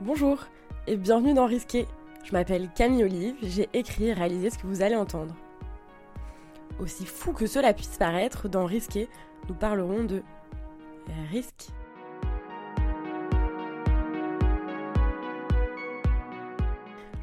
[0.00, 0.44] Bonjour
[0.86, 1.84] et bienvenue dans Risqué.
[2.22, 5.34] Je m'appelle Camille Olive, j'ai écrit et réalisé ce que vous allez entendre.
[6.78, 9.08] Aussi fou que cela puisse paraître, dans Risqué,
[9.48, 10.22] nous parlerons de
[11.32, 11.70] risque.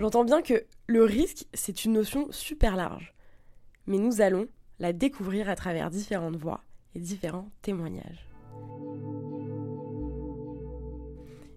[0.01, 3.13] J'entends bien que le risque, c'est une notion super large,
[3.87, 4.47] mais nous allons
[4.79, 6.59] la découvrir à travers différentes voix
[6.93, 8.34] et différents témoignages.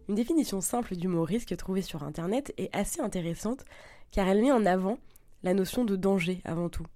[0.08, 3.66] Une définition simple du mot risque trouvée sur Internet est assez intéressante
[4.10, 4.96] car elle met en avant
[5.42, 6.86] la notion de danger avant tout.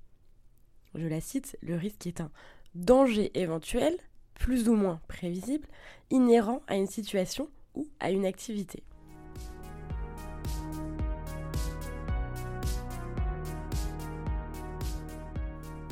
[0.94, 2.30] Je la cite, le risque est un
[2.74, 3.94] danger éventuel,
[4.32, 5.68] plus ou moins prévisible,
[6.10, 8.82] inhérent à une situation ou à une activité.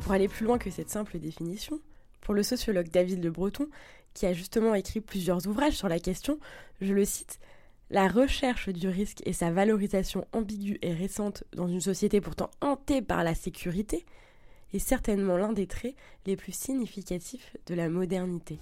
[0.01, 1.79] Pour aller plus loin que cette simple définition,
[2.21, 3.67] pour le sociologue David Le Breton,
[4.13, 6.39] qui a justement écrit plusieurs ouvrages sur la question,
[6.81, 7.39] je le cite,
[7.89, 13.01] La recherche du risque et sa valorisation ambiguë et récente dans une société pourtant hantée
[13.01, 14.05] par la sécurité
[14.73, 15.95] est certainement l'un des traits
[16.25, 18.59] les plus significatifs de la modernité.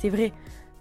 [0.00, 0.32] C'est vrai,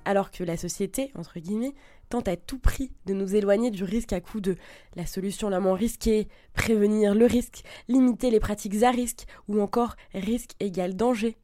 [0.08, 1.76] alors que la société, entre guillemets,
[2.08, 4.56] tente à tout prix de nous éloigner du risque à coup de
[4.96, 9.98] la solution la moins risquée, prévenir le risque, limiter les pratiques à risque, ou encore
[10.14, 11.36] risque égale danger.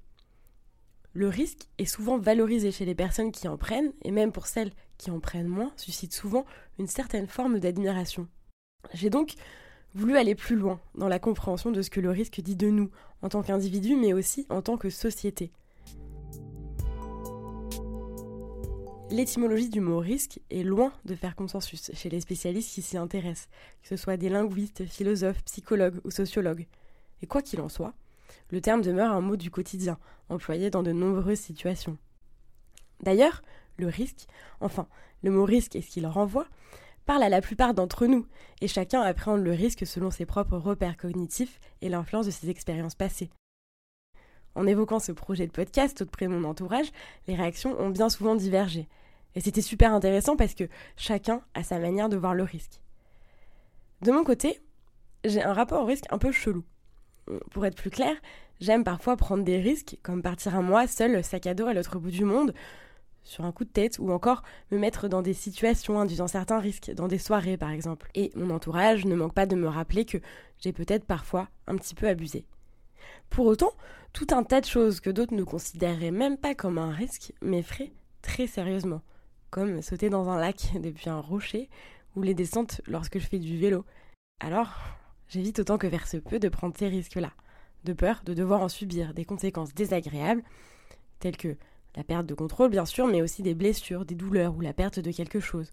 [1.12, 4.72] Le risque est souvent valorisé chez les personnes qui en prennent, et même pour celles
[4.98, 6.46] qui en prennent moins, suscite souvent
[6.80, 8.30] une certaine forme d'admiration.
[8.94, 9.34] J'ai donc
[9.94, 12.90] voulu aller plus loin dans la compréhension de ce que le risque dit de nous,
[13.22, 15.52] en tant qu'individu, mais aussi en tant que société.
[19.12, 23.48] L'étymologie du mot risque est loin de faire consensus chez les spécialistes qui s'y intéressent,
[23.82, 26.68] que ce soit des linguistes, philosophes, psychologues ou sociologues.
[27.22, 27.94] Et quoi qu'il en soit,
[28.50, 31.98] le terme demeure un mot du quotidien, employé dans de nombreuses situations.
[33.02, 33.42] D'ailleurs,
[33.78, 34.26] le risque,
[34.62, 34.88] enfin,
[35.22, 36.48] le mot risque et ce qu'il renvoie,
[37.06, 38.26] parle à la plupart d'entre nous,
[38.62, 42.96] et chacun appréhende le risque selon ses propres repères cognitifs et l'influence de ses expériences
[42.96, 43.30] passées.
[44.56, 46.92] En évoquant ce projet de podcast auprès de mon entourage,
[47.28, 48.88] les réactions ont bien souvent divergé.
[49.36, 50.66] Et c'était super intéressant parce que
[50.96, 52.80] chacun a sa manière de voir le risque.
[54.02, 54.60] De mon côté,
[55.26, 56.64] j'ai un rapport au risque un peu chelou.
[57.52, 58.16] Pour être plus clair,
[58.60, 61.98] j'aime parfois prendre des risques, comme partir un mois seul, sac à dos à l'autre
[61.98, 62.54] bout du monde,
[63.24, 66.92] sur un coup de tête, ou encore me mettre dans des situations induisant certains risques,
[66.94, 68.12] dans des soirées par exemple.
[68.14, 70.18] Et mon entourage ne manque pas de me rappeler que
[70.60, 72.46] j'ai peut-être parfois un petit peu abusé.
[73.34, 73.74] Pour autant,
[74.14, 77.92] tout un tas de choses que d'autres ne considéreraient même pas comme un risque m'effraient
[78.22, 79.02] très sérieusement
[79.50, 81.68] comme sauter dans un lac depuis un rocher
[82.16, 83.86] ou les descentes lorsque je fais du vélo.
[84.40, 84.70] Alors,
[85.30, 87.32] j'évite autant que vers ce peu de prendre ces risques-là,
[87.86, 90.44] de peur de devoir en subir des conséquences désagréables,
[91.20, 91.56] telles que
[91.96, 95.00] la perte de contrôle bien sûr, mais aussi des blessures, des douleurs ou la perte
[95.00, 95.72] de quelque chose.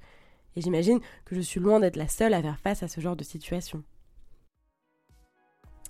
[0.56, 3.16] Et j'imagine que je suis loin d'être la seule à faire face à ce genre
[3.16, 3.84] de situation.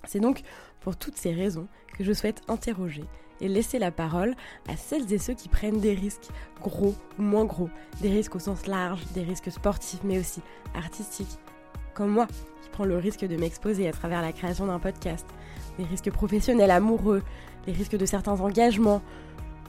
[0.05, 0.41] C'est donc
[0.79, 1.67] pour toutes ces raisons
[1.97, 3.03] que je souhaite interroger
[3.39, 4.35] et laisser la parole
[4.69, 6.29] à celles et ceux qui prennent des risques,
[6.61, 7.69] gros ou moins gros,
[8.01, 10.41] des risques au sens large, des risques sportifs mais aussi
[10.75, 11.39] artistiques,
[11.93, 12.27] comme moi
[12.61, 15.25] qui prends le risque de m'exposer à travers la création d'un podcast,
[15.77, 17.23] des risques professionnels, amoureux,
[17.67, 19.01] les risques de certains engagements,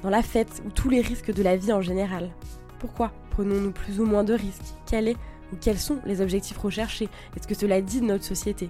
[0.02, 2.30] dans la fête ou tous les risques de la vie en général.
[2.78, 4.74] Pourquoi prenons-nous plus ou moins de risques?
[4.86, 5.16] Quel est
[5.52, 7.08] ou quels sont les objectifs recherchés?
[7.36, 8.68] Est-ce que cela dit de notre société?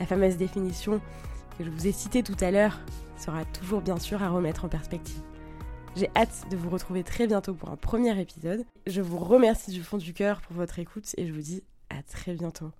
[0.00, 1.00] La fameuse définition
[1.58, 2.80] que je vous ai citée tout à l'heure
[3.18, 5.20] sera toujours bien sûr à remettre en perspective.
[5.96, 8.64] J'ai hâte de vous retrouver très bientôt pour un premier épisode.
[8.86, 12.02] Je vous remercie du fond du cœur pour votre écoute et je vous dis à
[12.02, 12.70] très bientôt.